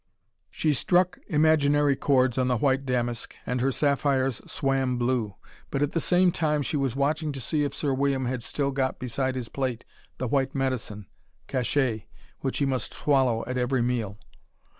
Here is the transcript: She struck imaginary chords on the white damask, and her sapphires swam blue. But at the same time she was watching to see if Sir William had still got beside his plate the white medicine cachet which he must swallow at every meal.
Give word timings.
She 0.49 0.73
struck 0.73 1.19
imaginary 1.27 1.95
chords 1.95 2.39
on 2.39 2.47
the 2.47 2.57
white 2.57 2.87
damask, 2.87 3.35
and 3.45 3.61
her 3.61 3.71
sapphires 3.71 4.41
swam 4.51 4.97
blue. 4.97 5.35
But 5.69 5.83
at 5.83 5.91
the 5.91 6.01
same 6.01 6.31
time 6.31 6.63
she 6.63 6.75
was 6.75 6.95
watching 6.95 7.31
to 7.33 7.39
see 7.39 7.63
if 7.63 7.75
Sir 7.75 7.93
William 7.93 8.25
had 8.25 8.41
still 8.41 8.71
got 8.71 8.97
beside 8.97 9.35
his 9.35 9.47
plate 9.49 9.85
the 10.17 10.25
white 10.27 10.55
medicine 10.55 11.05
cachet 11.45 12.05
which 12.39 12.57
he 12.57 12.65
must 12.65 12.95
swallow 12.95 13.43
at 13.45 13.59
every 13.59 13.83
meal. 13.83 14.17